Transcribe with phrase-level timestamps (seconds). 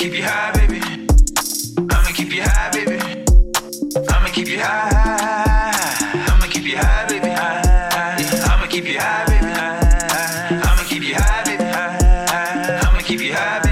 [0.00, 0.80] keep you high, baby.
[1.76, 2.96] I'ma keep you high, baby.
[4.08, 4.88] I'ma keep you high.
[6.26, 7.28] I'ma keep you high, baby.
[7.28, 9.52] I'ma keep you high, baby.
[10.64, 11.64] I'ma keep you high, baby.
[11.64, 13.69] I'ma keep you high, baby.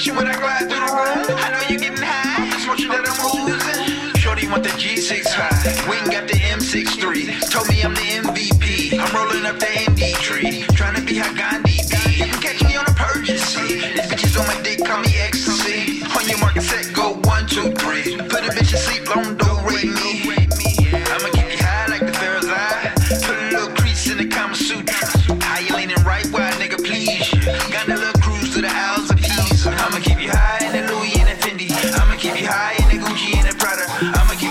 [0.00, 1.36] You when I glide through the room.
[1.36, 4.16] I know you're getting high, it's much that I'm losing.
[4.16, 5.52] Shorty want the G6 high,
[5.84, 7.28] Wing got the M63.
[7.52, 8.96] Told me I'm the MVP.
[8.96, 12.24] I'm rolling up the ND tree, trying to be how Gandhi be.
[12.24, 13.84] You can catch me on a Persiancy.
[13.92, 16.00] These bitches on my dick call me ecstasy.
[16.16, 18.16] On your market set, go one, two, three.
[18.16, 20.24] Put a bitch to sleep, long don't rate me.
[20.88, 22.96] I'ma keep you high like the Pharaoh's eye.
[23.28, 25.21] Put a little crease in the Kama Sutra.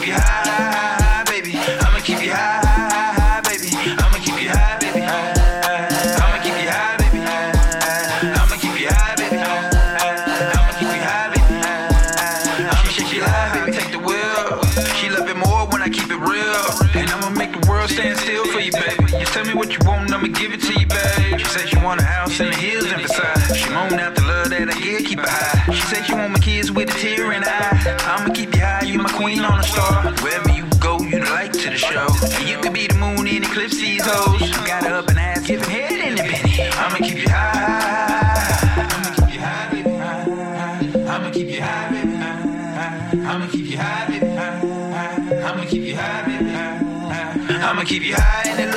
[0.00, 1.56] Keep you high, baby.
[1.56, 3.68] I'ma keep you high, baby
[4.00, 7.20] I'ma keep you high, baby I'ma keep you high, baby
[8.24, 9.36] I'ma keep you high, baby
[10.56, 11.52] I'ma keep you high, baby
[12.86, 14.64] She said she live, baby, take the wheel.
[14.96, 16.64] She loves more when I keep it real.
[16.94, 19.18] And I'ma make the world stand still for you, baby.
[19.18, 21.38] You tell me what you want, I'ma give it to you, babe.
[21.40, 22.79] She said she want a house in the hills
[24.50, 25.72] that I get, keep it high.
[25.72, 27.96] She said she want my kids with a tear in eye.
[28.02, 30.12] I'ma keep you high, you my queen on a star.
[30.22, 32.08] Wherever you go, you the light to the show.
[32.36, 34.40] And you could be the moon in eclipse these hoes.
[34.66, 36.68] Got her up and ass, giving head in the penny.
[36.74, 38.50] I'ma keep you high.
[38.90, 39.90] I'ma keep you high, baby.
[41.06, 42.16] I'ma keep you high, baby.
[43.24, 44.26] I'ma keep you high, baby.
[45.46, 46.50] I'ma keep you high, baby.
[47.62, 48.69] I'ma keep you high